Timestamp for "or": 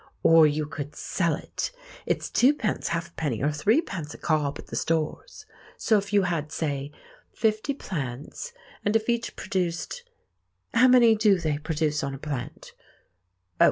0.23-0.47, 3.43-3.51